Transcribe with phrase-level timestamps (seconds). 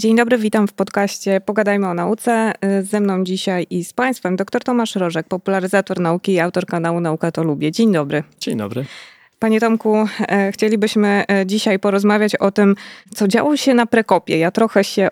[0.00, 2.52] Dzień dobry, witam w podcaście Pogadajmy o nauce.
[2.82, 7.32] Ze mną dzisiaj i z Państwem dr Tomasz Rożek, popularyzator nauki i autor kanału Nauka
[7.32, 7.72] to Lubię.
[7.72, 8.22] Dzień dobry.
[8.38, 8.84] Dzień dobry.
[9.38, 12.74] Panie Tomku, e, chcielibyśmy e, dzisiaj porozmawiać o tym,
[13.14, 14.38] co działo się na Prekopie.
[14.38, 15.08] Ja trochę się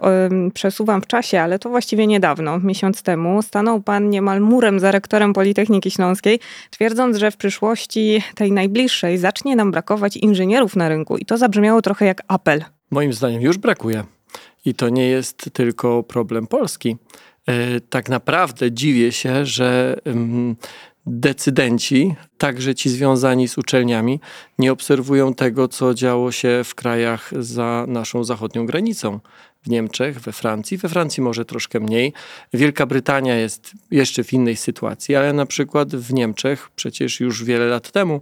[0.54, 5.32] przesuwam w czasie, ale to właściwie niedawno, miesiąc temu, stanął pan niemal murem za rektorem
[5.32, 11.16] Politechniki Śląskiej, twierdząc, że w przyszłości tej najbliższej zacznie nam brakować inżynierów na rynku.
[11.16, 12.64] I to zabrzmiało trochę jak apel.
[12.90, 14.04] Moim zdaniem już brakuje.
[14.68, 16.96] I to nie jest tylko problem Polski.
[17.46, 19.96] E, tak naprawdę dziwię się, że
[21.06, 24.20] decydenci, także ci związani z uczelniami,
[24.58, 29.20] nie obserwują tego, co działo się w krajach za naszą zachodnią granicą.
[29.62, 30.76] W Niemczech, we Francji.
[30.76, 32.12] We Francji może troszkę mniej.
[32.52, 37.66] Wielka Brytania jest jeszcze w innej sytuacji, ale na przykład w Niemczech przecież już wiele
[37.66, 38.20] lat temu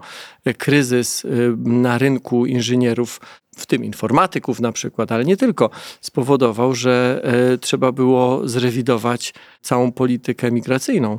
[0.58, 3.20] kryzys y, na rynku inżynierów
[3.56, 5.70] w tym informatyków na przykład, ale nie tylko,
[6.00, 7.20] spowodował, że
[7.54, 11.18] e, trzeba było zrewidować całą politykę migracyjną.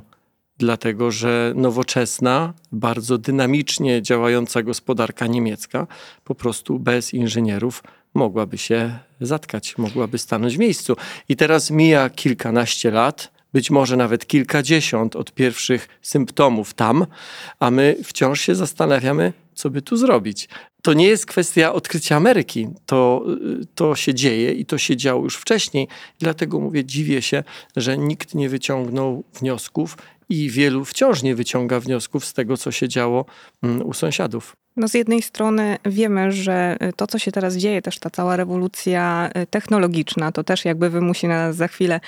[0.58, 5.88] Dlatego, że nowoczesna, bardzo dynamicznie działająca gospodarka niemiecka
[6.24, 10.96] po prostu bez inżynierów mogłaby się zatkać, mogłaby stanąć w miejscu.
[11.30, 17.06] I teraz mija kilkanaście lat, być może nawet kilkadziesiąt od pierwszych symptomów tam,
[17.60, 20.50] a my wciąż się zastanawiamy, co by tu zrobić.
[20.82, 22.68] To nie jest kwestia odkrycia Ameryki.
[22.86, 23.26] To,
[23.76, 25.88] to się dzieje i to się działo już wcześniej.
[26.20, 27.44] Dlatego mówię, dziwię się,
[27.76, 29.98] że nikt nie wyciągnął wniosków
[30.30, 33.26] i wielu wciąż nie wyciąga wniosków z tego, co się działo
[33.64, 34.56] mm, u sąsiadów.
[34.78, 39.30] No z jednej strony wiemy, że to, co się teraz dzieje, też ta cała rewolucja
[39.38, 42.00] y, technologiczna, to też jakby wymusi na nas za chwilę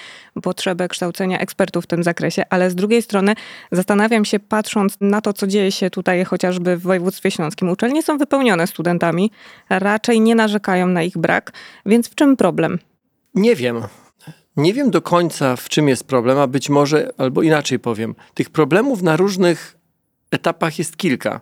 [0.44, 3.34] potrzebę kształcenia ekspertów w tym zakresie, ale z drugiej strony
[3.72, 7.70] zastanawiam się, patrząc na to, co dzieje się tutaj chociażby w województwie śląskim.
[7.70, 9.32] Uczelnie są wypełnione studentami,
[9.70, 11.52] raczej nie narzekają na ich brak,
[11.86, 12.80] więc w czym problem?
[13.36, 13.82] Nie wiem.
[14.58, 18.50] Nie wiem do końca, w czym jest problem, a być może, albo inaczej powiem, tych
[18.50, 19.78] problemów na różnych
[20.32, 21.42] etapach jest kilka.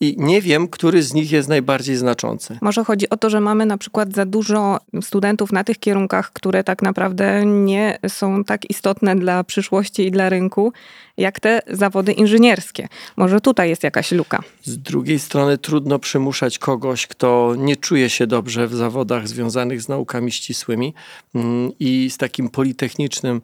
[0.00, 2.58] I nie wiem, który z nich jest najbardziej znaczący.
[2.62, 6.64] Może chodzi o to, że mamy na przykład za dużo studentów na tych kierunkach, które
[6.64, 10.72] tak naprawdę nie są tak istotne dla przyszłości i dla rynku,
[11.16, 12.88] jak te zawody inżynierskie.
[13.16, 14.42] Może tutaj jest jakaś luka.
[14.62, 19.88] Z drugiej strony trudno przymuszać kogoś, kto nie czuje się dobrze w zawodach związanych z
[19.88, 20.94] naukami ścisłymi
[21.34, 23.40] mm, i z takim politechnicznym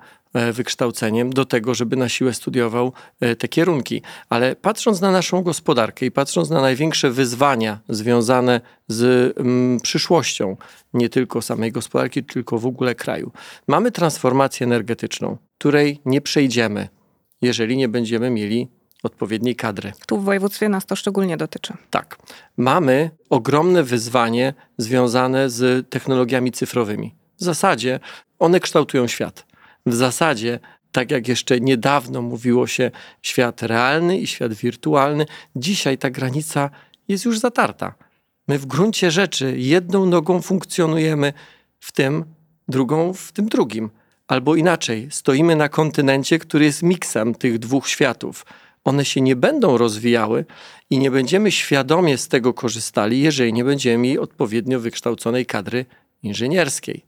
[0.53, 4.03] wykształceniem do tego, żeby na siłę studiował e, te kierunki.
[4.29, 10.57] Ale patrząc na naszą gospodarkę i patrząc na największe wyzwania związane z mm, przyszłością,
[10.95, 13.33] nie tylko samej gospodarki, tylko w ogóle kraju,
[13.69, 16.89] mamy transformację energetyczną, której nie przejdziemy,
[17.43, 18.69] jeżeli nie będziemy mieli
[19.03, 19.93] odpowiedniej kadry.
[20.07, 21.75] Tu w województwie nas to szczególnie dotyczy.
[21.91, 22.19] Tak.
[22.57, 27.15] Mamy ogromne wyzwanie związane z technologiami cyfrowymi.
[27.39, 28.01] W zasadzie
[28.39, 29.54] one kształtują świat
[29.87, 30.61] w zasadzie,
[30.93, 32.91] tak jak jeszcze niedawno mówiło się,
[33.23, 36.71] świat realny i świat wirtualny, dzisiaj ta granica
[37.09, 37.95] jest już zatarta.
[38.49, 41.33] My w gruncie rzeczy jedną nogą funkcjonujemy
[41.81, 42.25] w tym,
[42.69, 43.91] drugą w tym drugim.
[44.29, 48.47] Albo inaczej, stoimy na kontynencie, który jest miksem tych dwóch światów.
[48.85, 50.45] One się nie będą rozwijały
[50.91, 55.87] i nie będziemy świadomie z tego korzystali, jeżeli nie będziemy mieli odpowiednio wykształconej kadry
[56.23, 57.05] inżynierskiej.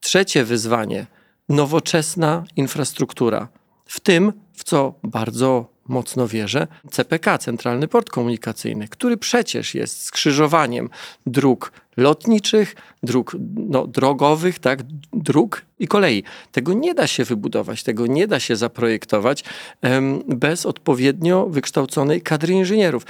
[0.00, 1.06] Trzecie wyzwanie–
[1.48, 3.48] nowoczesna infrastruktura.
[3.84, 10.90] W tym, w co bardzo mocno wierzę, CPK, Centralny Port Komunikacyjny, który przecież jest skrzyżowaniem
[11.26, 14.82] dróg lotniczych, dróg no, drogowych, tak,
[15.12, 16.22] dróg i kolei.
[16.52, 19.44] Tego nie da się wybudować, tego nie da się zaprojektować
[19.82, 23.06] em, bez odpowiednio wykształconej kadry inżynierów.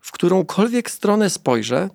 [0.00, 1.90] W którąkolwiek stronę spojrzę,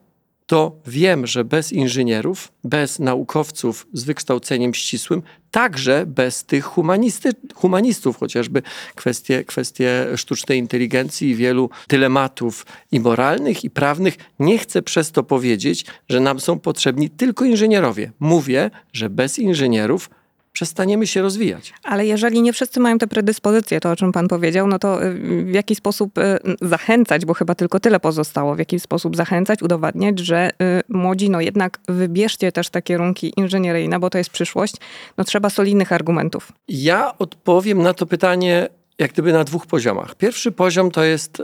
[0.45, 8.17] to wiem, że bez inżynierów, bez naukowców z wykształceniem ścisłym, także bez tych humanisty, humanistów,
[8.17, 8.61] chociażby
[8.95, 15.23] kwestie, kwestie sztucznej inteligencji i wielu dylematów i moralnych, i prawnych, nie chcę przez to
[15.23, 18.12] powiedzieć, że nam są potrzebni tylko inżynierowie.
[18.19, 20.09] Mówię, że bez inżynierów
[20.56, 21.74] przestaniemy się rozwijać.
[21.84, 25.44] Ale jeżeli nie wszyscy mają te predyspozycje, to o czym pan powiedział, no to y,
[25.44, 30.19] w jaki sposób y, zachęcać, bo chyba tylko tyle pozostało, w jaki sposób zachęcać, udowadniać,
[30.19, 30.54] że y,
[30.90, 34.75] młodzi, no jednak wybierzcie też te kierunki inżynieryjne, bo to jest przyszłość,
[35.18, 36.52] no trzeba solidnych argumentów.
[36.68, 38.68] Ja odpowiem na to pytanie
[39.00, 40.16] jak gdyby na dwóch poziomach.
[40.16, 41.44] Pierwszy poziom to jest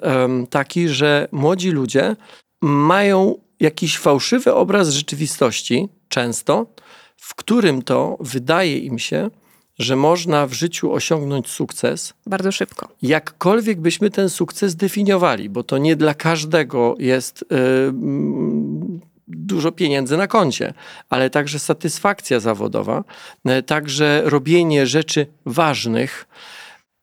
[0.50, 2.16] taki, że młodzi ludzie
[2.62, 6.66] mają jakiś fałszywy obraz rzeczywistości, często,
[7.22, 9.30] w którym to wydaje im się,
[9.80, 12.14] że można w życiu osiągnąć sukces.
[12.26, 12.88] Bardzo szybko.
[13.02, 17.94] Jakkolwiek byśmy ten sukces definiowali, bo to nie dla każdego jest yy,
[19.28, 20.74] dużo pieniędzy na koncie,
[21.10, 23.04] ale także satysfakcja zawodowa,
[23.46, 26.28] e, także robienie rzeczy ważnych.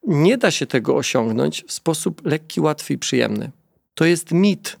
[0.07, 3.51] Nie da się tego osiągnąć w sposób lekki, łatwy i przyjemny.
[3.93, 4.77] To jest mit,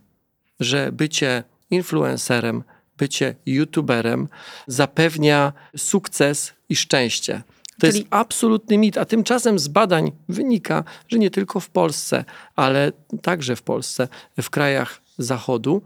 [0.59, 2.63] że bycie influencerem,
[2.99, 4.27] bycie youtuberem
[4.67, 7.41] zapewnia sukces i szczęście.
[7.79, 7.99] To Czyli...
[7.99, 12.25] jest absolutny mit, a tymczasem z badań wynika, że nie tylko w Polsce,
[12.55, 12.91] ale
[13.21, 14.07] także w Polsce,
[14.41, 15.81] w krajach Zachodu,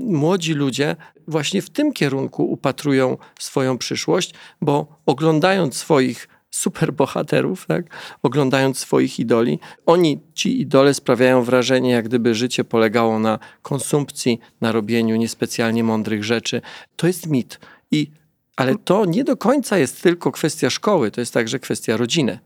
[0.00, 0.96] młodzi ludzie
[1.28, 7.86] właśnie w tym kierunku upatrują swoją przyszłość, bo oglądając swoich superbohaterów, tak?
[8.22, 9.58] oglądając swoich idoli.
[9.86, 16.24] Oni, ci idole, sprawiają wrażenie, jak gdyby życie polegało na konsumpcji, na robieniu niespecjalnie mądrych
[16.24, 16.62] rzeczy.
[16.96, 17.60] To jest mit.
[17.90, 18.10] I,
[18.56, 22.38] ale to nie do końca jest tylko kwestia szkoły, to jest także kwestia rodziny.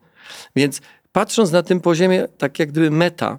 [0.56, 0.80] Więc
[1.12, 3.38] patrząc na tym poziomie, tak jak gdyby meta,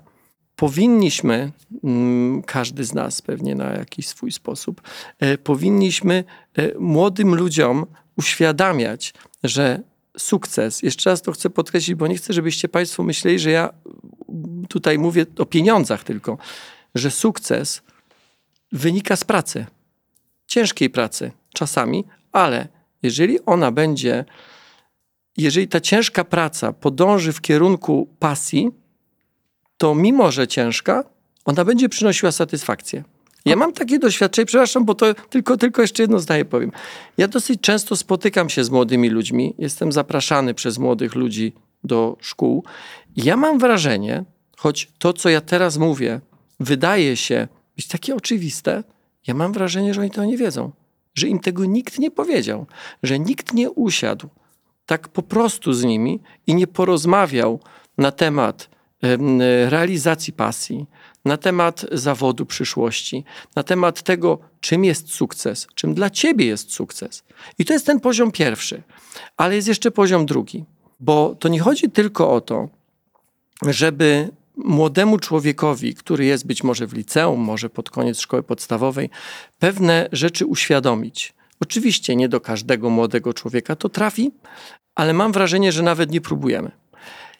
[0.55, 1.51] powinniśmy,
[1.83, 4.81] mm, każdy z nas pewnie na jakiś swój sposób,
[5.19, 6.23] e, powinniśmy
[6.57, 7.85] e, młodym ludziom
[8.17, 9.13] uświadamiać,
[9.43, 13.73] że sukces, jeszcze raz to chcę podkreślić, bo nie chcę, żebyście Państwo myśleli, że ja
[14.69, 16.37] tutaj mówię o pieniądzach tylko,
[16.95, 17.81] że sukces
[18.71, 19.65] wynika z pracy,
[20.47, 22.67] ciężkiej pracy czasami, ale
[23.03, 24.25] jeżeli ona będzie,
[25.37, 28.71] jeżeli ta ciężka praca podąży w kierunku pasji,
[29.77, 31.03] to mimo, że ciężka,
[31.45, 33.03] ona będzie przynosiła satysfakcję.
[33.45, 36.71] Ja mam takie doświadczenie, przepraszam, bo to tylko, tylko jeszcze jedno zdanie powiem.
[37.17, 41.53] Ja dosyć często spotykam się z młodymi ludźmi, jestem zapraszany przez młodych ludzi
[41.83, 42.63] do szkół.
[43.15, 44.23] Ja mam wrażenie,
[44.57, 46.21] choć to, co ja teraz mówię,
[46.59, 48.83] wydaje się być takie oczywiste,
[49.27, 50.71] ja mam wrażenie, że oni to nie wiedzą,
[51.13, 52.65] że im tego nikt nie powiedział,
[53.03, 54.29] że nikt nie usiadł
[54.85, 57.59] tak po prostu z nimi i nie porozmawiał
[57.97, 58.69] na temat
[59.69, 60.85] realizacji pasji,
[61.25, 63.23] na temat zawodu przyszłości,
[63.55, 67.23] na temat tego, czym jest sukces, czym dla ciebie jest sukces.
[67.59, 68.83] I to jest ten poziom pierwszy.
[69.37, 70.65] Ale jest jeszcze poziom drugi,
[70.99, 72.69] bo to nie chodzi tylko o to,
[73.67, 79.09] żeby młodemu człowiekowi, który jest być może w liceum, może pod koniec szkoły podstawowej,
[79.59, 81.33] pewne rzeczy uświadomić.
[81.59, 84.31] Oczywiście nie do każdego młodego człowieka to trafi,
[84.95, 86.71] ale mam wrażenie, że nawet nie próbujemy.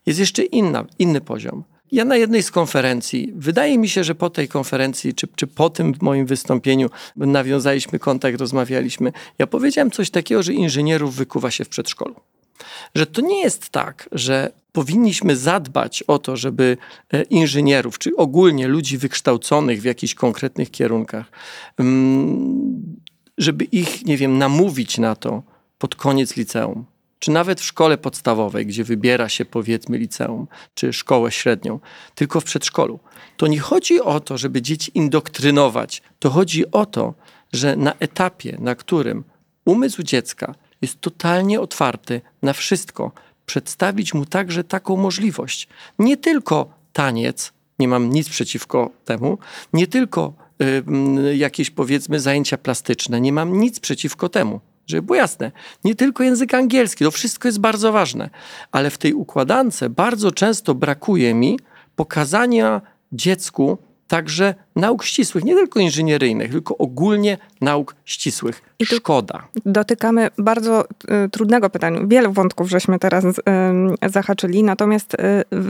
[0.06, 1.64] Jest jeszcze inna, inny poziom.
[1.92, 5.70] Ja na jednej z konferencji, wydaje mi się, że po tej konferencji, czy, czy po
[5.70, 9.12] tym moim wystąpieniu, nawiązaliśmy kontakt, rozmawialiśmy.
[9.40, 12.16] Ja powiedziałem coś takiego, że inżynierów wykuwa się w przedszkolu.
[12.96, 16.78] Że to nie jest tak, że powinniśmy zadbać o to, żeby
[17.14, 21.26] e, inżynierów, czy ogólnie ludzi wykształconych w jakichś konkretnych kierunkach,
[21.78, 22.96] mm,
[23.38, 25.44] żeby ich, nie wiem, namówić na to
[25.78, 26.86] pod koniec liceum
[27.22, 31.80] czy nawet w szkole podstawowej, gdzie wybiera się powiedzmy liceum, czy szkołę średnią,
[32.16, 33.00] tylko w przedszkolu.
[33.38, 36.02] To nie chodzi o to, żeby dzieci indoktrynować.
[36.20, 37.14] To chodzi o to,
[37.54, 39.24] że na etapie, na którym
[39.66, 43.12] umysł dziecka jest totalnie otwarty na wszystko,
[43.46, 45.68] przedstawić mu także taką możliwość.
[46.00, 49.38] Nie tylko taniec, nie mam nic przeciwko temu,
[49.74, 50.34] nie tylko
[51.28, 55.52] y, jakieś powiedzmy zajęcia plastyczne, nie mam nic przeciwko temu żeby było jasne,
[55.84, 58.30] nie tylko język angielski, to wszystko jest bardzo ważne,
[58.72, 61.60] ale w tej układance bardzo często brakuje mi
[61.96, 63.78] pokazania dziecku
[64.08, 68.62] także nauk ścisłych, nie tylko inżynieryjnych, tylko ogólnie nauk ścisłych.
[68.82, 69.44] I Szkoda.
[69.66, 70.86] Dotykamy bardzo
[71.26, 72.00] y, trudnego pytania.
[72.08, 73.32] Wiele wątków żeśmy teraz y,
[74.08, 75.18] zahaczyli, natomiast y,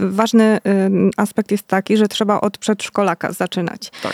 [0.09, 0.59] ważny
[1.17, 3.91] aspekt jest taki, że trzeba od przedszkolaka zaczynać.
[4.03, 4.13] Tak.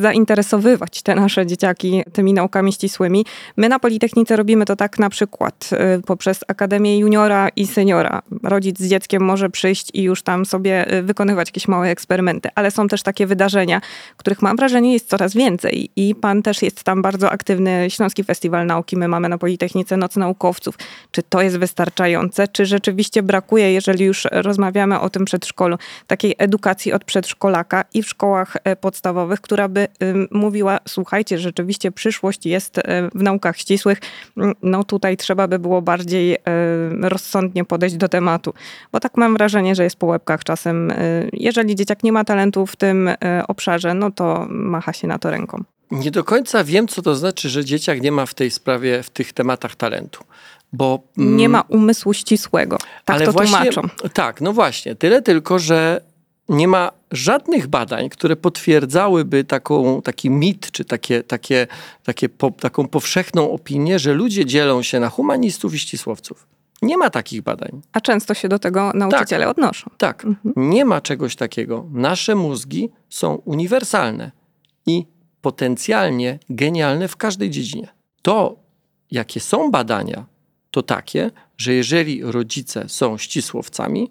[0.00, 3.24] zainteresowywać te nasze dzieciaki tymi naukami ścisłymi.
[3.56, 5.70] My na Politechnice robimy to tak na przykład
[6.06, 8.22] poprzez Akademię Juniora i Seniora.
[8.42, 12.88] Rodzic z dzieckiem może przyjść i już tam sobie wykonywać jakieś małe eksperymenty, ale są
[12.88, 13.80] też takie wydarzenia,
[14.16, 17.86] których mam wrażenie jest coraz więcej i pan też jest tam bardzo aktywny.
[17.90, 20.74] Śląski Festiwal Nauki, my mamy na Politechnice Noc Naukowców.
[21.10, 22.48] Czy to jest wystarczające?
[22.48, 28.08] Czy rzeczywiście brakuje, jeżeli już rozmawiamy o tym przedszkolu, takiej edukacji od przedszkolaka i w
[28.08, 29.88] szkołach e, podstawowych, która by
[30.30, 33.98] mówiła, słuchajcie, rzeczywiście przyszłość jest e, w naukach ścisłych,
[34.36, 36.38] mm, no tutaj trzeba by było bardziej e,
[37.00, 38.54] rozsądnie podejść do tematu.
[38.92, 40.92] Bo tak mam wrażenie, że jest po łebkach czasem.
[41.32, 43.10] Jeżeli dzieciak nie ma talentu w tym
[43.48, 45.64] obszarze, no to macha się na to ręką.
[45.90, 49.10] Nie do końca wiem, co to znaczy, że dzieciak nie ma w tej sprawie, w
[49.10, 50.24] tych tematach talentu.
[50.72, 52.78] Bo, mm, nie ma umysłu ścisłego.
[53.04, 53.82] Tak ale to właśnie, tłumaczą.
[54.12, 54.94] Tak, no właśnie.
[54.94, 56.00] Tyle tylko, że
[56.48, 61.66] nie ma żadnych badań, które potwierdzałyby taką, taki mit, czy takie, takie,
[62.04, 66.46] takie po, taką powszechną opinię, że ludzie dzielą się na humanistów i ścisłowców.
[66.82, 67.82] Nie ma takich badań.
[67.92, 69.90] A często się do tego nauczyciele tak, odnoszą.
[69.98, 70.70] Tak, mhm.
[70.70, 71.86] nie ma czegoś takiego.
[71.92, 74.30] Nasze mózgi są uniwersalne
[74.86, 75.06] i
[75.48, 77.88] potencjalnie genialne w każdej dziedzinie.
[78.22, 78.56] To,
[79.10, 80.26] jakie są badania,
[80.70, 84.10] to takie, że jeżeli rodzice są ścisłowcami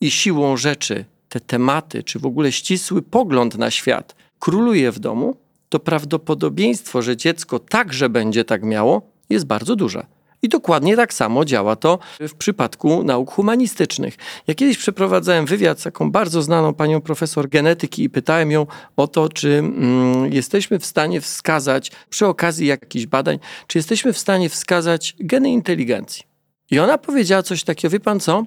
[0.00, 5.36] i siłą rzeczy te tematy, czy w ogóle ścisły pogląd na świat króluje w domu,
[5.68, 10.06] to prawdopodobieństwo, że dziecko także będzie tak miało, jest bardzo duże.
[10.42, 14.16] I dokładnie tak samo działa to w przypadku nauk humanistycznych.
[14.46, 18.66] Ja kiedyś przeprowadzałem wywiad z taką bardzo znaną panią profesor genetyki i pytałem ją
[18.96, 24.18] o to, czy mm, jesteśmy w stanie wskazać, przy okazji jakichś badań, czy jesteśmy w
[24.18, 26.22] stanie wskazać geny inteligencji.
[26.70, 28.44] I ona powiedziała coś takiego, wie pan co?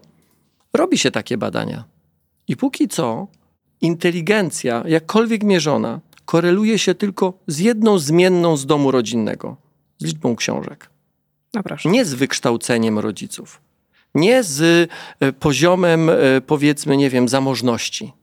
[0.73, 1.83] Robi się takie badania.
[2.47, 3.27] I póki co
[3.81, 9.57] inteligencja, jakkolwiek mierzona, koreluje się tylko z jedną zmienną z domu rodzinnego
[9.99, 10.92] z liczbą książek.
[11.53, 13.61] No nie z wykształceniem rodziców.
[14.15, 16.15] Nie z e, poziomem, e,
[16.47, 18.13] powiedzmy, nie wiem, zamożności.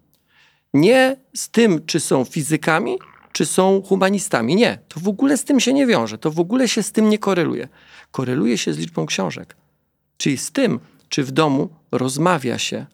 [0.74, 2.98] Nie z tym, czy są fizykami,
[3.32, 4.56] czy są humanistami.
[4.56, 6.18] Nie, to w ogóle z tym się nie wiąże.
[6.18, 7.68] To w ogóle się z tym nie koreluje.
[8.10, 9.56] Koreluje się z liczbą książek.
[10.16, 12.86] Czyli z tym, czy w domu rozmawia się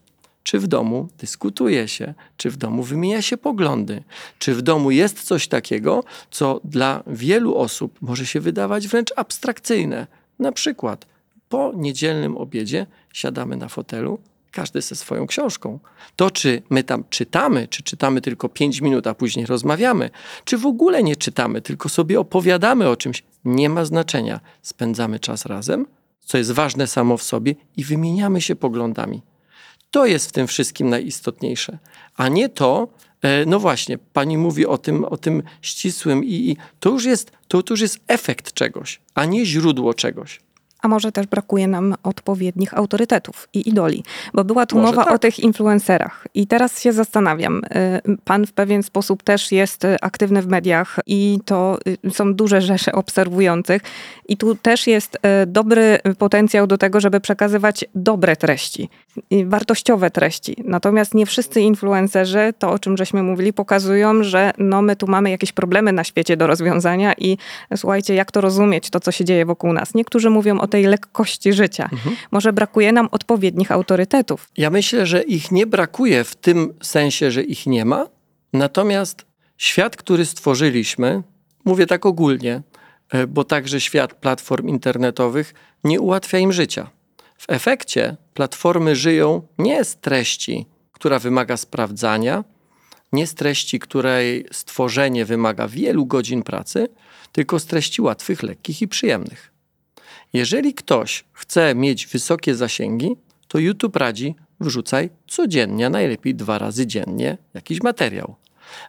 [0.46, 4.02] czy w domu dyskutuje się, czy w domu wymienia się poglądy,
[4.38, 10.06] czy w domu jest coś takiego, co dla wielu osób może się wydawać wręcz abstrakcyjne.
[10.38, 11.06] Na przykład
[11.48, 14.18] po niedzielnym obiedzie siadamy na fotelu,
[14.52, 15.78] każdy ze swoją książką.
[16.16, 20.10] To, czy my tam czytamy, czy czytamy tylko pięć minut, a później rozmawiamy,
[20.44, 24.40] czy w ogóle nie czytamy, tylko sobie opowiadamy o czymś, nie ma znaczenia.
[24.62, 25.86] Spędzamy czas razem,
[26.20, 29.22] co jest ważne samo w sobie, i wymieniamy się poglądami.
[29.96, 31.78] To jest w tym wszystkim najistotniejsze,
[32.16, 32.88] a nie to,
[33.22, 37.32] e, no właśnie, pani mówi o tym, o tym ścisłym i, i to, już jest,
[37.48, 40.40] to, to już jest efekt czegoś, a nie źródło czegoś
[40.82, 44.04] a może też brakuje nam odpowiednich autorytetów i idoli.
[44.34, 45.14] Bo była tu może mowa tak.
[45.14, 46.26] o tych influencerach.
[46.34, 47.62] I teraz się zastanawiam.
[48.06, 52.60] Y, pan w pewien sposób też jest aktywny w mediach i to y, są duże
[52.60, 53.82] rzesze obserwujących.
[54.28, 58.88] I tu też jest y, dobry potencjał do tego, żeby przekazywać dobre treści,
[59.44, 60.56] wartościowe treści.
[60.64, 65.30] Natomiast nie wszyscy influencerzy, to o czym żeśmy mówili, pokazują, że no my tu mamy
[65.30, 67.38] jakieś problemy na świecie do rozwiązania i
[67.76, 69.94] słuchajcie, jak to rozumieć, to co się dzieje wokół nas.
[69.94, 71.88] Niektórzy mówią o tej lekkości życia.
[71.92, 72.16] Mhm.
[72.30, 74.48] Może brakuje nam odpowiednich autorytetów.
[74.56, 78.06] Ja myślę, że ich nie brakuje w tym sensie, że ich nie ma.
[78.52, 79.24] Natomiast
[79.56, 81.22] świat, który stworzyliśmy,
[81.64, 82.62] mówię tak ogólnie,
[83.10, 85.54] e, bo także świat platform internetowych
[85.84, 86.90] nie ułatwia im życia.
[87.38, 92.44] W efekcie platformy żyją nie z treści, która wymaga sprawdzania,
[93.12, 96.88] nie z treści, której stworzenie wymaga wielu godzin pracy,
[97.32, 99.52] tylko z treści łatwych, lekkich i przyjemnych.
[100.32, 103.16] Jeżeli ktoś chce mieć wysokie zasięgi,
[103.48, 108.34] to YouTube radzi wrzucaj codziennie, najlepiej dwa razy dziennie jakiś materiał.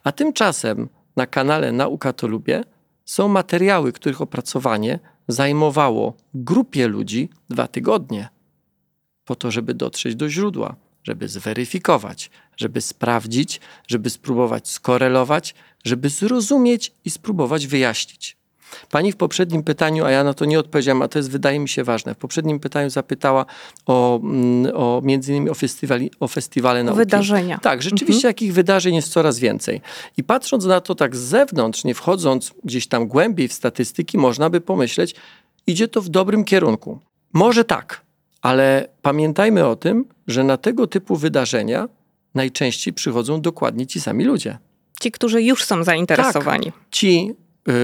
[0.04, 2.64] A tymczasem na kanale Nauka to Lubię
[3.06, 8.30] są materiały, których opracowanie zajmowało grupie ludzi dwa tygodnie.
[9.26, 16.94] Po to, żeby dotrzeć do źródła, żeby zweryfikować, żeby sprawdzić, żeby spróbować skorelować, żeby zrozumieć
[17.06, 18.37] i spróbować wyjaśnić.
[18.92, 21.70] Pani w poprzednim pytaniu, a ja na to nie odpowiedziałam, a to jest wydaje mi
[21.70, 22.16] się ważne.
[22.16, 23.46] W poprzednim pytaniu zapytała
[23.86, 26.98] o, mm, o między innymi o, festiwali, o festiwale nauki.
[26.98, 27.58] Wydarzenia.
[27.58, 28.34] Tak, rzeczywiście mhm.
[28.34, 29.82] takich wydarzeń jest coraz więcej.
[30.18, 34.50] I patrząc na to tak z zewnątrz, nie wchodząc gdzieś tam głębiej w statystyki, można
[34.50, 35.16] by pomyśleć,
[35.68, 37.00] idzie to w dobrym kierunku.
[37.34, 38.02] Może tak,
[38.42, 41.90] ale pamiętajmy o tym, że na tego typu wydarzenia
[42.36, 44.58] najczęściej przychodzą dokładnie ci sami ludzie.
[45.02, 46.66] Ci, którzy już są zainteresowani.
[46.66, 47.34] Tak, ci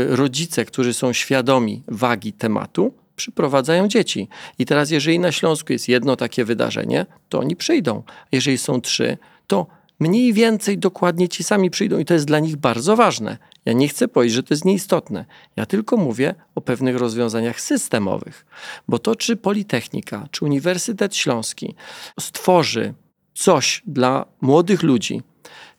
[0.09, 4.27] rodzice, którzy są świadomi wagi tematu, przyprowadzają dzieci.
[4.59, 8.03] I teraz, jeżeli na Śląsku jest jedno takie wydarzenie, to oni przyjdą.
[8.31, 9.67] Jeżeli są trzy, to
[9.99, 13.37] mniej więcej dokładnie ci sami przyjdą i to jest dla nich bardzo ważne.
[13.65, 15.25] Ja nie chcę powiedzieć, że to jest nieistotne.
[15.55, 18.45] Ja tylko mówię o pewnych rozwiązaniach systemowych.
[18.87, 21.75] Bo to, czy Politechnika, czy Uniwersytet Śląski
[22.19, 22.93] stworzy
[23.33, 25.21] coś dla młodych ludzi,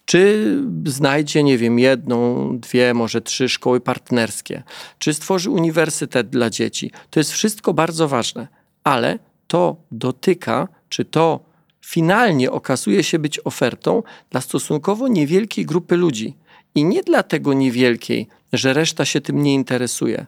[0.04, 0.56] czy
[0.86, 4.62] znajdzie, nie wiem, jedną, dwie, może trzy szkoły partnerskie,
[4.98, 6.90] czy stworzy uniwersytet dla dzieci.
[7.10, 8.48] To jest wszystko bardzo ważne,
[8.84, 11.40] ale to dotyka, czy to
[11.84, 16.36] finalnie okazuje się być ofertą dla stosunkowo niewielkiej grupy ludzi.
[16.74, 20.26] I nie dlatego niewielkiej, że reszta się tym nie interesuje,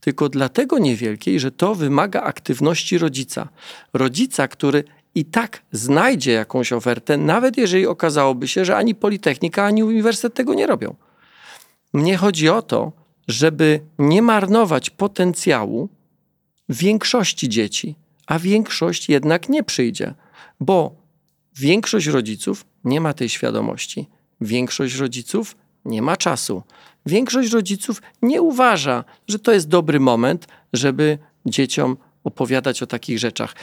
[0.00, 3.48] tylko dlatego niewielkiej, że to wymaga aktywności rodzica.
[3.92, 4.84] Rodzica, który
[5.14, 10.54] i tak znajdzie jakąś ofertę, nawet jeżeli okazałoby się, że ani Politechnika, ani Uniwersytet tego
[10.54, 10.94] nie robią.
[11.92, 12.92] Mnie chodzi o to,
[13.28, 15.88] żeby nie marnować potencjału
[16.68, 17.94] większości dzieci,
[18.26, 20.14] a większość jednak nie przyjdzie,
[20.60, 20.94] bo
[21.56, 24.08] większość rodziców nie ma tej świadomości.
[24.40, 26.62] Większość rodziców nie ma czasu.
[27.06, 33.54] większość rodziców nie uważa, że to jest dobry moment, żeby dzieciom opowiadać o takich rzeczach.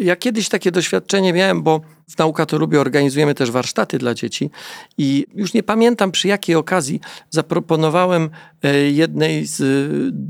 [0.00, 4.50] Ja kiedyś takie doświadczenie miałem, bo w Nauka to lubię, organizujemy też warsztaty dla dzieci
[4.98, 8.30] i już nie pamiętam przy jakiej okazji zaproponowałem
[8.62, 9.64] e, jednej z e,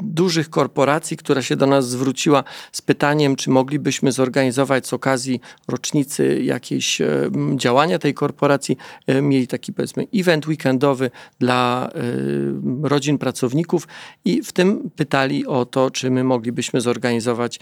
[0.03, 6.43] dużych korporacji, która się do nas zwróciła z pytaniem, czy moglibyśmy zorganizować z okazji rocznicy
[6.43, 8.77] jakieś e, działania tej korporacji.
[9.23, 11.91] Mieli taki powiedzmy event weekendowy dla
[12.83, 13.89] rodzin pracowników
[14.25, 17.61] i w tym pytali o to, czy my moglibyśmy zorganizować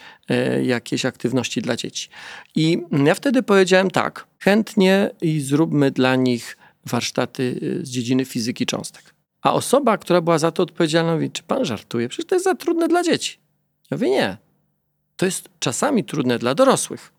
[0.62, 2.09] jakieś aktywności dla dzieci.
[2.54, 6.56] I ja wtedy powiedziałem tak, tak, chętnie i zróbmy dla nich
[6.87, 9.14] warsztaty y, z dziedziny fizyki cząstek.
[9.42, 12.09] A osoba, która była za to odpowiedzialna, mówi, czy pan żartuje?
[12.09, 13.38] Przecież to jest za trudne dla dzieci.
[13.90, 14.37] Ja mówię, nie.
[15.16, 17.12] To jest czasami trudne dla dorosłych,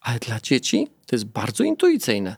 [0.00, 2.36] ale dla dzieci to jest bardzo intuicyjne.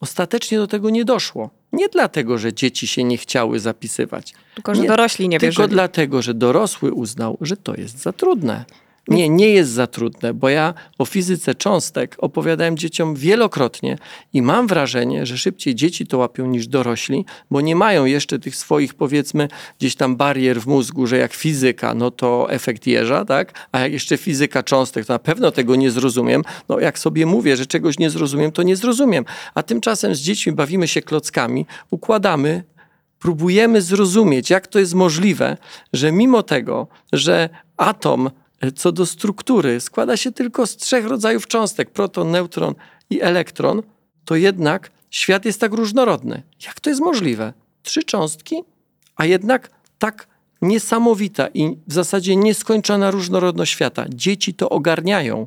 [0.00, 1.50] Ostatecznie do tego nie doszło.
[1.72, 4.34] Nie dlatego, że dzieci się nie chciały zapisywać.
[4.54, 5.56] Tylko, że nie, dorośli nie wierzyli.
[5.56, 8.64] Tylko dlatego, że dorosły uznał, że to jest za trudne.
[9.08, 13.98] Nie, nie jest za trudne, bo ja o fizyce cząstek opowiadałem dzieciom wielokrotnie
[14.32, 18.56] i mam wrażenie, że szybciej dzieci to łapią niż dorośli, bo nie mają jeszcze tych
[18.56, 23.68] swoich, powiedzmy, gdzieś tam barier w mózgu, że jak fizyka, no to efekt jeża, tak?
[23.72, 26.42] A jak jeszcze fizyka cząstek, to na pewno tego nie zrozumiem.
[26.68, 29.24] No jak sobie mówię, że czegoś nie zrozumiem, to nie zrozumiem.
[29.54, 32.64] A tymczasem z dziećmi bawimy się klockami, układamy
[33.18, 35.56] próbujemy zrozumieć, jak to jest możliwe,
[35.92, 38.30] że mimo tego, że atom
[38.72, 42.74] co do struktury składa się tylko z trzech rodzajów cząstek proton, neutron
[43.10, 43.82] i elektron
[44.24, 46.42] to jednak świat jest tak różnorodny.
[46.66, 47.52] Jak to jest możliwe?
[47.82, 48.56] Trzy cząstki,
[49.16, 50.26] a jednak tak
[50.62, 54.06] niesamowita i w zasadzie nieskończona różnorodność świata.
[54.08, 55.46] Dzieci to ogarniają,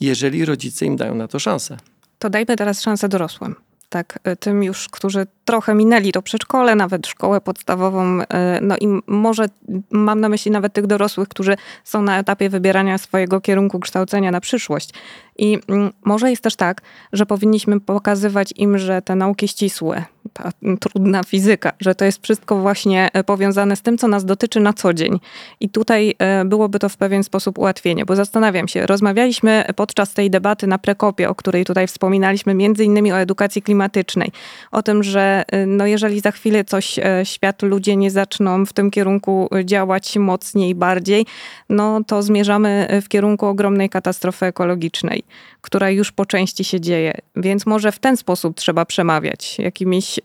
[0.00, 1.76] jeżeli rodzice im dają na to szansę.
[2.18, 3.54] To dajmy teraz szansę dorosłym
[3.94, 8.24] tak, y, tym już, którzy trochę minęli to przedszkole, nawet szkołę podstawową, y,
[8.62, 9.46] no i może
[9.90, 14.40] mam na myśli nawet tych dorosłych, którzy są na etapie wybierania swojego kierunku kształcenia na
[14.40, 14.90] przyszłość.
[15.38, 16.82] I mm, może jest też tak,
[17.12, 22.56] że powinniśmy pokazywać im, że te nauki ścisłe, ta trudna fizyka, że to jest wszystko
[22.56, 25.20] właśnie e, powiązane z tym, co nas dotyczy na co dzień.
[25.60, 30.30] I tutaj e, byłoby to w pewien sposób ułatwienie, bo zastanawiam się, rozmawialiśmy podczas tej
[30.30, 34.32] debaty na Prekopie, o której tutaj wspominaliśmy, między innymi o edukacji klimatycznej,
[34.72, 38.90] o tym, że e, no jeżeli za chwilę coś świat, ludzie nie zaczną w tym
[38.90, 41.26] kierunku działać mocniej, bardziej,
[41.68, 45.24] no to zmierzamy w kierunku ogromnej katastrofy ekologicznej
[45.64, 47.14] która już po części się dzieje.
[47.36, 50.20] Więc może w ten sposób trzeba przemawiać, jakimiś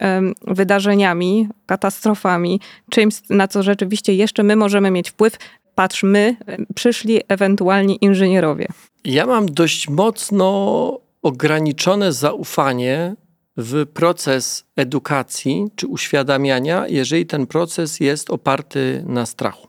[0.48, 2.60] wydarzeniami, katastrofami,
[2.90, 5.34] czymś, na co rzeczywiście jeszcze my możemy mieć wpływ.
[5.76, 6.36] Patrz, my,
[6.76, 8.68] przyszli ewentualni inżynierowie.
[9.06, 13.16] Ja mam dość mocno ograniczone zaufanie
[13.58, 19.68] w proces edukacji czy uświadamiania, jeżeli ten proces jest oparty na strachu.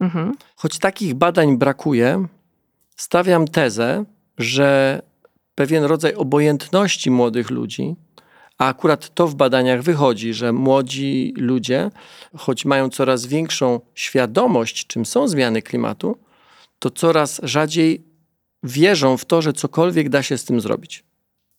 [0.00, 0.32] Mhm.
[0.56, 2.26] Choć takich badań brakuje,
[2.96, 4.04] stawiam tezę,
[4.38, 5.02] że
[5.54, 7.96] pewien rodzaj obojętności młodych ludzi,
[8.62, 11.90] a akurat to w badaniach wychodzi, że młodzi ludzie,
[12.36, 16.18] choć mają coraz większą świadomość, czym są zmiany klimatu,
[16.78, 18.04] to coraz rzadziej
[18.62, 21.04] wierzą w to, że cokolwiek da się z tym zrobić.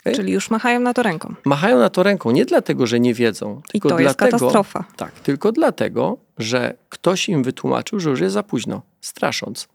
[0.01, 0.15] Okay?
[0.15, 1.35] Czyli już machają na to ręką.
[1.45, 3.61] Machają na to ręką nie dlatego, że nie wiedzą.
[3.71, 4.85] Tylko I to dlatego, jest katastrofa.
[4.95, 9.67] Tak, tylko dlatego, że ktoś im wytłumaczył, że już jest za późno, strasząc.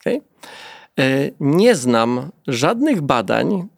[0.00, 0.20] Okay?
[0.98, 3.68] E, nie znam żadnych badań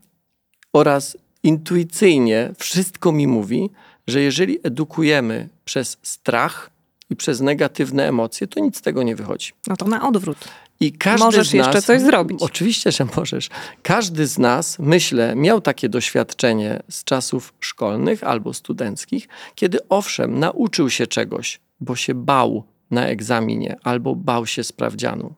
[0.72, 3.70] oraz intuicyjnie wszystko mi mówi,
[4.06, 6.70] że jeżeli edukujemy przez strach
[7.10, 9.52] i przez negatywne emocje, to nic z tego nie wychodzi.
[9.66, 10.38] No to na odwrót.
[10.80, 12.42] I każdy możesz z nas, jeszcze coś zrobić.
[12.42, 13.48] Oczywiście, że możesz.
[13.82, 20.90] Każdy z nas, myślę, miał takie doświadczenie z czasów szkolnych albo studenckich, kiedy owszem, nauczył
[20.90, 25.34] się czegoś, bo się bał na egzaminie albo bał się sprawdzianu.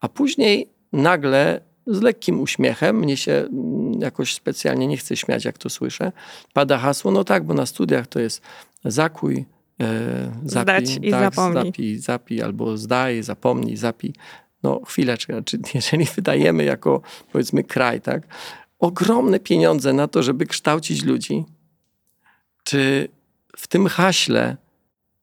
[0.00, 5.58] A później nagle z lekkim uśmiechem, mnie się mm, jakoś specjalnie nie chce śmiać, jak
[5.58, 6.12] to słyszę,
[6.52, 8.42] pada hasło, no tak, bo na studiach to jest
[8.84, 9.44] zakuj,
[9.80, 11.64] e, zapij, Zdać i tak, zapomnij.
[11.64, 14.12] Zapij, zapij, albo zdaj, zapomnij, zapij.
[14.62, 17.00] No chwileczkę, czy jeżeli wydajemy jako
[17.32, 18.22] powiedzmy kraj, tak,
[18.78, 21.44] ogromne pieniądze na to, żeby kształcić ludzi,
[22.64, 23.08] czy
[23.56, 24.56] w tym haśle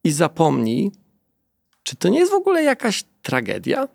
[0.04, 0.92] i zapomnij,
[1.84, 3.88] czy to nie jest w ogóle jakaś tragedia?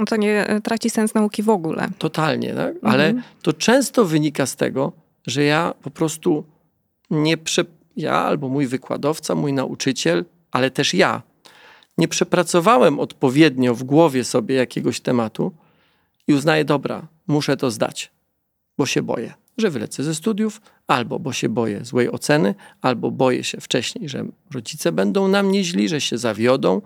[0.00, 1.88] No to nie e, traci sens nauki w ogóle.
[1.98, 2.74] Totalnie, tak?
[2.82, 3.24] Ale mhm.
[3.42, 4.92] to często wynika z tego,
[5.26, 6.44] że ja po prostu
[7.10, 7.64] nie prze...
[7.96, 11.22] ja albo mój wykładowca, mój nauczyciel, ale też ja
[11.98, 15.52] nie przepracowałem odpowiednio w głowie sobie jakiegoś tematu
[16.28, 18.10] i uznaję, dobra, muszę to zdać,
[18.78, 19.34] bo się boję.
[19.58, 24.24] że wylecę ze studiów, albo bo się boję złej oceny, albo boję się wcześniej, że
[24.54, 26.82] rodzice będą na mnie źli, że się zawiodą,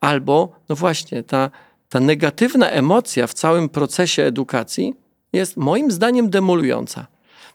[0.00, 1.50] albo no właśnie ta,
[1.88, 4.94] ta negatywna emocja w całym procesie edukacji
[5.32, 7.06] jest moim zdaniem demolująca.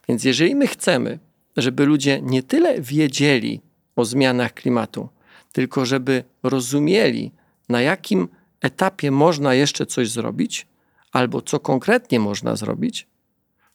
[0.08, 1.20] Więc jeżeli my chcemy,
[1.58, 3.62] żeby ludzie nie tyle wiedzieli
[3.96, 5.10] o zmianach klimatu,
[5.52, 7.32] tylko żeby rozumieli,
[7.70, 8.28] na jakim
[8.62, 10.68] etapie można jeszcze coś zrobić,
[11.12, 13.08] albo co konkretnie można zrobić,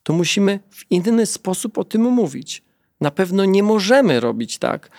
[0.02, 2.62] to musimy w inny sposób o tym mówić.
[3.00, 4.90] Na pewno nie możemy robić tak.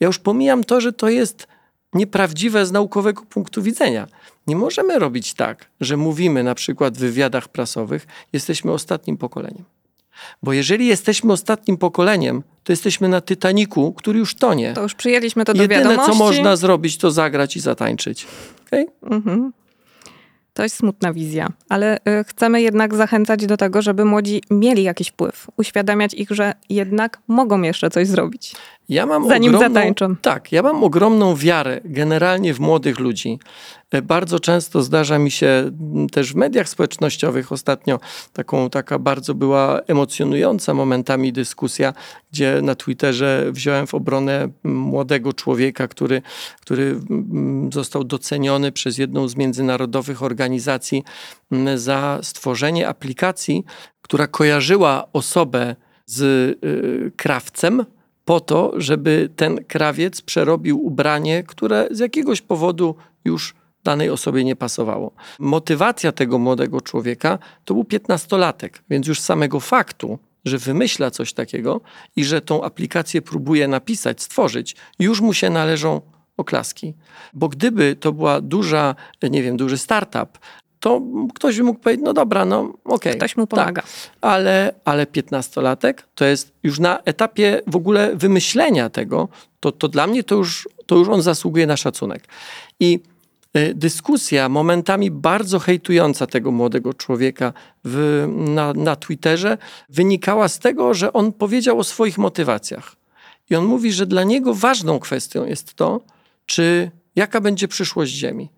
[0.00, 1.46] Ja już pomijam to, że to jest
[1.94, 4.06] nieprawdziwe z naukowego punktu widzenia.
[4.48, 9.64] Nie możemy robić tak, że mówimy na przykład w wywiadach prasowych, jesteśmy ostatnim pokoleniem.
[10.42, 14.72] Bo jeżeli jesteśmy ostatnim pokoleniem, to jesteśmy na Titaniku, który już tonie.
[14.72, 16.12] To już przyjęliśmy to do Jedyne, wiadomości.
[16.12, 18.26] co można zrobić, to zagrać i zatańczyć.
[18.66, 18.86] Okay?
[19.02, 19.52] Mhm.
[20.54, 25.08] To jest smutna wizja, ale y, chcemy jednak zachęcać do tego, żeby młodzi mieli jakiś
[25.08, 28.54] wpływ, uświadamiać ich, że jednak mogą jeszcze coś zrobić.
[28.88, 30.16] Ja mam Zanim ogromną, zatańczą.
[30.16, 33.38] Tak, ja mam ogromną wiarę generalnie w młodych ludzi.
[33.90, 35.70] E, Bardzo często zdarza mi się
[36.12, 38.00] też w mediach społecznościowych ostatnio
[38.32, 41.92] taką, taka bardzo była emocjonująca momentami dyskusja,
[42.32, 46.22] gdzie na Twitterze wziąłem w obronę młodego człowieka, który,
[46.60, 47.00] który
[47.72, 51.04] został doceniony przez jedną z międzynarodowych organizacji
[51.74, 53.64] za stworzenie aplikacji,
[54.02, 56.22] która kojarzyła osobę z
[56.64, 57.84] y, krawcem,
[58.28, 64.56] po to, żeby ten krawiec przerobił ubranie, które z jakiegoś powodu już danej osobie nie
[64.56, 65.12] pasowało.
[65.38, 71.80] Motywacja tego młodego człowieka to był piętnastolatek, więc już samego faktu, że wymyśla coś takiego
[72.16, 76.00] i że tą aplikację próbuje napisać, stworzyć, już mu się należą
[76.36, 76.94] oklaski.
[77.34, 78.94] Bo gdyby to była duża,
[79.30, 80.38] nie wiem, duży startup,
[80.80, 81.02] to
[81.34, 83.16] ktoś by mógł powiedzieć, no dobra, no okej.
[83.16, 83.82] Ktoś mu tak, pomaga.
[84.20, 89.28] ale, ale 15-latek to jest już na etapie w ogóle wymyślenia tego,
[89.60, 92.24] to, to dla mnie to już, to już on zasługuje na szacunek.
[92.80, 93.00] I
[93.56, 97.52] y, dyskusja momentami bardzo hejtująca tego młodego człowieka
[97.84, 102.96] w, na, na Twitterze wynikała z tego, że on powiedział o swoich motywacjach.
[103.50, 106.00] I on mówi, że dla niego ważną kwestią jest to,
[106.46, 108.48] czy jaka będzie przyszłość Ziemi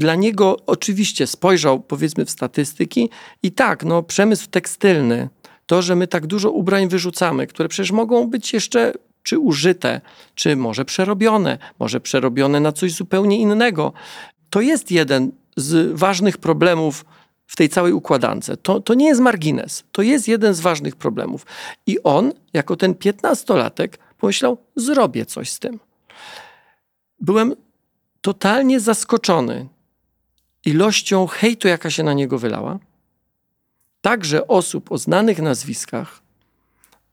[0.00, 3.10] dla niego oczywiście spojrzał powiedzmy w statystyki
[3.42, 5.28] i tak, no przemysł tekstylny,
[5.66, 10.00] to, że my tak dużo ubrań wyrzucamy, które przecież mogą być jeszcze czy użyte,
[10.34, 13.92] czy może przerobione, może przerobione na coś zupełnie innego.
[14.50, 17.04] To jest jeden z ważnych problemów
[17.46, 18.50] w tej całej układance.
[18.62, 21.46] To, to nie jest margines, to jest jeden z ważnych problemów.
[21.86, 25.78] I on, jako ten piętnastolatek, pomyślał, zrobię coś z tym.
[27.20, 27.54] Byłem
[28.20, 29.68] totalnie zaskoczony
[30.64, 32.78] ilością hejtu, jaka się na niego wylała,
[34.00, 36.22] także osób o znanych nazwiskach,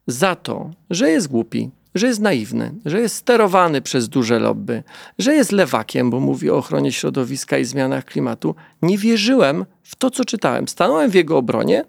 [0.06, 4.82] za to, że jest głupi, że jest naiwny, że jest sterowany przez duże lobby,
[5.18, 10.10] że jest lewakiem, bo mówi o ochronie środowiska i zmianach klimatu, nie wierzyłem w to,
[10.10, 10.68] co czytałem.
[10.68, 11.84] Stanąłem w jego obronie,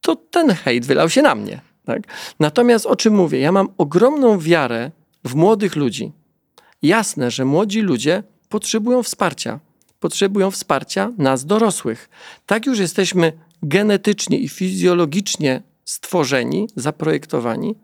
[0.00, 1.60] to ten hejt wylał się na mnie.
[1.84, 2.02] Tak?
[2.40, 3.40] Natomiast o czym mówię?
[3.40, 4.90] Ja mam ogromną wiarę
[5.24, 6.12] w młodych ludzi.
[6.82, 9.60] Jasne, że młodzi ludzie potrzebują wsparcia
[10.02, 12.08] potrzebują wsparcia nas dorosłych.
[12.46, 17.74] Tak już jesteśmy genetycznie i fizjologicznie stworzeni, zaprojektowani.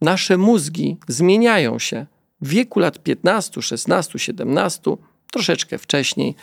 [0.00, 2.06] Nasze mózgi zmieniają się
[2.40, 4.96] w wieku lat 15, 16, 17,
[5.32, 6.34] troszeczkę wcześniej.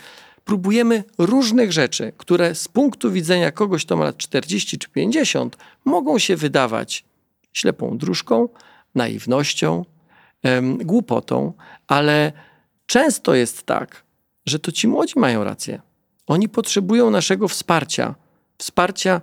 [0.45, 6.19] Próbujemy różnych rzeczy, które z punktu widzenia kogoś, kto ma lat 40 czy 50, mogą
[6.19, 7.04] się wydawać
[7.54, 8.50] ślepą dróżką,
[8.95, 9.86] naiwnością,
[10.80, 11.54] głupotą,
[11.88, 12.32] ale
[12.86, 14.04] często jest tak,
[14.45, 15.82] że to ci młodzi mają rację.
[16.27, 18.15] Oni potrzebują naszego wsparcia,
[18.58, 19.21] wsparcia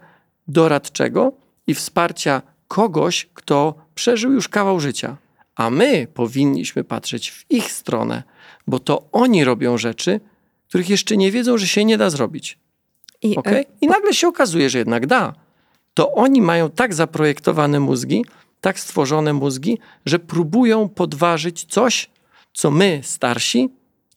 [0.48, 1.32] doradczego
[1.66, 5.16] i wsparcia kogoś, kto przeżył już kawał życia.
[5.56, 8.22] A my powinniśmy patrzeć w ich stronę,
[8.66, 10.20] bo to oni robią rzeczy,
[10.68, 12.58] których jeszcze nie wiedzą, że się nie da zrobić.
[13.22, 13.58] I, Okay?
[13.58, 15.34] y, I nagle się okazuje, że jednak da.
[15.94, 18.24] To oni mają tak zaprojektowane mózgi,
[18.60, 22.10] tak stworzone mózgi, że próbują podważyć coś,
[22.52, 23.68] co my, starsi,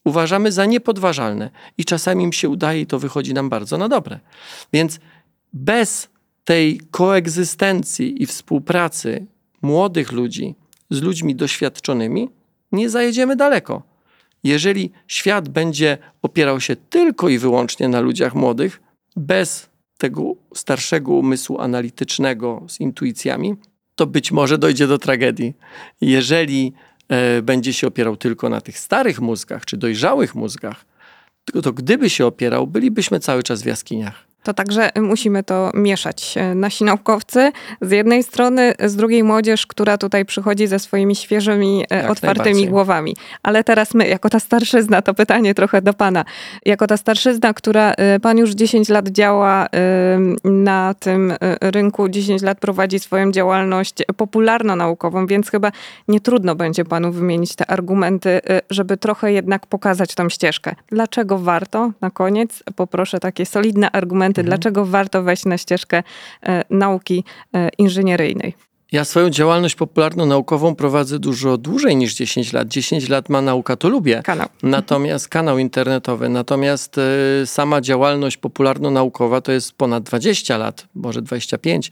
[0.06, 4.20] uważamy za niepodważalne i czasami im się udaje i to wychodzi nam bardzo na dobre.
[4.74, 5.00] Więc
[5.54, 6.10] bez
[6.44, 9.26] tej koegzystencji i współpracy
[9.62, 10.56] młodych ludzi
[10.90, 12.30] z ludźmi doświadczonymi
[12.72, 13.84] nie zajedziemy daleko.
[14.44, 18.82] Jeżeli świat będzie opierał się tylko i wyłącznie na ludziach młodych,
[19.16, 23.56] bez tego starszego umysłu analitycznego z intuicjami,
[23.96, 25.54] to być może dojdzie do tragedii.
[26.02, 26.74] Jeżeli
[27.44, 30.86] będzie się opierał tylko na tych starych mózgach czy dojrzałych mózgach,
[31.46, 34.31] to, to gdyby się opierał, bylibyśmy cały czas w jaskiniach.
[34.44, 36.36] To także musimy to mieszać.
[36.56, 37.52] Nasi naukowcy
[37.82, 42.68] z jednej strony, z drugiej młodzież, która tutaj przychodzi ze swoimi świeżymi, e, Jak otwartymi
[42.68, 43.16] głowami.
[43.44, 46.26] Ale teraz my, jako ta starszyzna, to pytanie trochę do pana.
[46.66, 49.68] Jako ta starszyzna, która e, pan już 10 lat działa
[50.44, 55.72] na tym rynku, 10 lat prowadzi swoją działalność popularno-naukową, więc chyba
[56.08, 60.76] nie trudno będzie panu wymienić te argumenty, żeby trochę jednak pokazać tą ścieżkę.
[60.88, 61.92] Dlaczego warto?
[62.02, 64.48] Na koniec poproszę takie solidne argumenty, mhm.
[64.48, 66.04] dlaczego warto wejść na ścieżkę
[66.44, 68.54] e, nauki e, inżynieryjnej.
[68.92, 72.68] Ja swoją działalność popularno-naukową prowadzę dużo dłużej niż 10 lat.
[72.68, 74.22] 10 lat ma nauka, to lubię.
[74.24, 74.48] Kanał.
[74.64, 76.30] Natomiast kanał internetowy.
[76.30, 77.02] Natomiast y,
[77.46, 81.92] sama działalność popularno-naukowa to jest ponad 20 lat, może 25.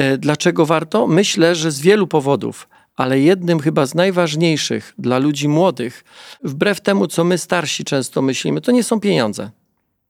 [0.00, 1.06] Y, dlaczego warto?
[1.06, 6.04] Myślę, że z wielu powodów ale jednym chyba z najważniejszych dla ludzi młodych,
[6.44, 9.50] wbrew temu, co my starsi często myślimy, to nie są pieniądze,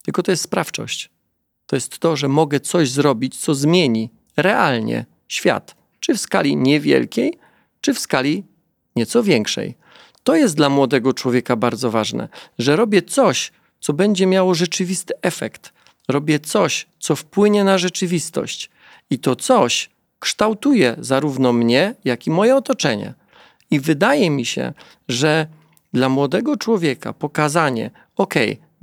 [0.02, 1.13] tylko to jest sprawczość.
[1.66, 7.38] To jest to, że mogę coś zrobić, co zmieni realnie świat, czy w skali niewielkiej,
[7.80, 8.44] czy w skali
[8.96, 9.74] nieco większej.
[10.22, 15.72] To jest dla młodego człowieka bardzo ważne, że robię coś, co będzie miało rzeczywisty efekt.
[16.08, 18.70] Robię coś, co wpłynie na rzeczywistość.
[19.10, 23.14] I to coś kształtuje zarówno mnie, jak i moje otoczenie.
[23.70, 24.72] I wydaje mi się,
[25.08, 25.46] że
[25.92, 28.34] dla młodego człowieka pokazanie, ok,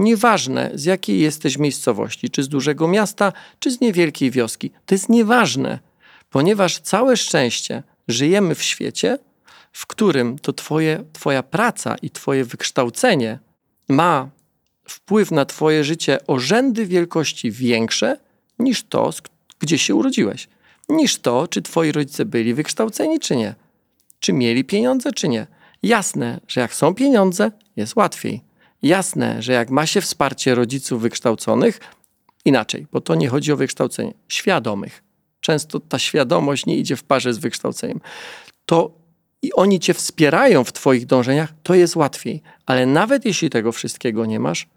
[0.01, 5.09] nieważne z jakiej jesteś miejscowości, czy z dużego miasta, czy z niewielkiej wioski, to jest
[5.09, 5.79] nieważne,
[6.29, 9.17] ponieważ całe szczęście żyjemy w świecie,
[9.71, 13.39] w którym to twoje, Twoja praca i Twoje wykształcenie
[13.89, 14.29] ma
[14.87, 18.17] wpływ na Twoje życie o rzędy wielkości większe
[18.59, 19.09] niż to,
[19.59, 20.47] gdzie się urodziłeś
[20.91, 23.55] niż to, czy twoi rodzice byli wykształceni, czy nie.
[24.19, 25.47] Czy mieli pieniądze, czy nie.
[25.83, 28.41] Jasne, że jak są pieniądze, jest łatwiej.
[28.81, 31.79] Jasne, że jak ma się wsparcie rodziców wykształconych,
[32.45, 35.03] inaczej, bo to nie chodzi o wykształcenie, świadomych.
[35.39, 38.01] Często ta świadomość nie idzie w parze z wykształceniem.
[38.65, 39.01] To
[39.41, 42.41] i oni cię wspierają w twoich dążeniach, to jest łatwiej.
[42.65, 44.67] Ale nawet jeśli tego wszystkiego nie masz,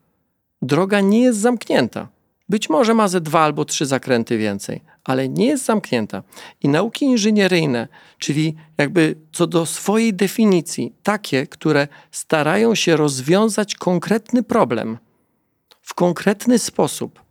[0.62, 2.08] droga nie jest zamknięta.
[2.48, 6.22] Być może ma ze dwa albo trzy zakręty więcej, ale nie jest zamknięta.
[6.62, 14.42] I nauki inżynieryjne, czyli jakby co do swojej definicji, takie, które starają się rozwiązać konkretny
[14.42, 14.98] problem
[15.82, 17.22] w konkretny sposób,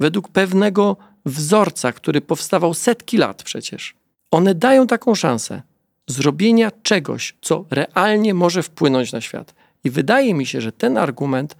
[0.00, 3.94] według pewnego wzorca, który powstawał setki lat przecież,
[4.30, 5.62] one dają taką szansę
[6.06, 9.54] zrobienia czegoś, co realnie może wpłynąć na świat.
[9.84, 11.56] I wydaje mi się, że ten argument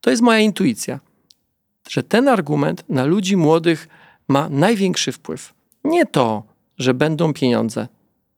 [0.00, 1.00] to jest moja intuicja
[1.88, 3.88] że ten argument na ludzi młodych
[4.28, 5.54] ma największy wpływ.
[5.84, 6.42] Nie to,
[6.78, 7.88] że będą pieniądze,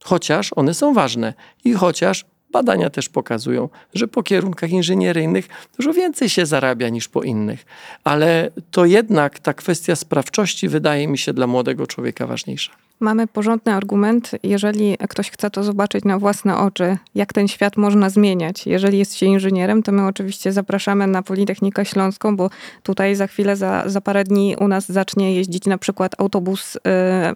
[0.04, 1.34] chociaż one są ważne
[1.64, 7.22] i chociaż badania też pokazują, że po kierunkach inżynieryjnych dużo więcej się zarabia niż po
[7.22, 7.66] innych.
[8.04, 12.72] Ale to jednak ta kwestia sprawczości wydaje mi się dla młodego człowieka ważniejsza.
[13.00, 18.10] Mamy porządny argument, jeżeli ktoś chce to zobaczyć na własne oczy, jak ten świat można
[18.10, 18.66] zmieniać.
[18.66, 22.50] Jeżeli jest się inżynierem, to my oczywiście zapraszamy na Politechnikę Śląską, bo
[22.82, 26.80] tutaj za chwilę, za, za parę dni u nas zacznie jeździć na przykład autobus y,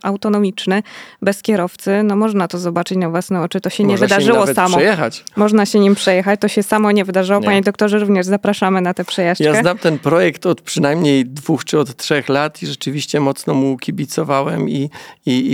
[0.02, 0.82] autonomiczny
[1.22, 2.02] bez kierowcy.
[2.02, 3.60] No można to zobaczyć na własne oczy.
[3.60, 4.76] To się Można nie wydarzyło się samo.
[4.76, 5.24] Przejechać.
[5.36, 6.40] Można się nim przejechać.
[6.40, 7.40] To się samo nie wydarzyło.
[7.40, 7.46] Nie.
[7.46, 9.44] Panie doktorze, również zapraszamy na tę przejażdżkę.
[9.44, 13.76] Ja znam ten projekt od przynajmniej dwóch czy od trzech lat i rzeczywiście mocno mu
[13.76, 14.90] kibicowałem i,
[15.26, 15.53] i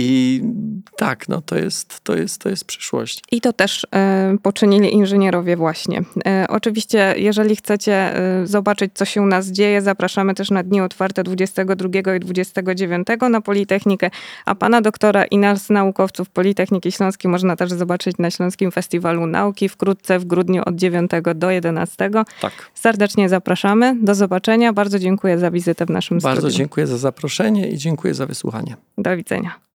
[0.97, 3.23] tak, no to jest, to jest, to jest przyszłość.
[3.31, 6.01] I to też e, poczynili inżynierowie właśnie.
[6.25, 10.81] E, oczywiście, jeżeli chcecie e, zobaczyć, co się u nas dzieje, zapraszamy też na dni
[10.81, 14.09] otwarte 22 i 29 na Politechnikę,
[14.45, 19.69] a pana doktora i nas, naukowców Politechniki Śląskiej można też zobaczyć na Śląskim Festiwalu Nauki
[19.69, 22.09] wkrótce w grudniu od 9 do 11.
[22.41, 22.53] Tak.
[22.73, 23.95] Serdecznie zapraszamy.
[24.01, 24.73] Do zobaczenia.
[24.73, 26.57] Bardzo dziękuję za wizytę w naszym Bardzo studiu.
[26.57, 28.75] dziękuję za zaproszenie i dziękuję za wysłuchanie.
[28.97, 29.61] Do widzenia.